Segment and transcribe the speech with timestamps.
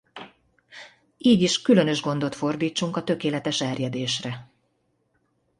[1.17, 4.49] Így is különös gondot fordítsunk a tökéletes erjedésre.